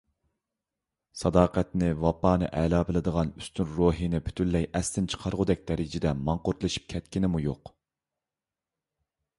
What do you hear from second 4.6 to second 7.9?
ئەستىن چىقارغۇدەك دەرىجىدە ماڭقۇرتلىشىپ كەتكىنىمۇ يوق.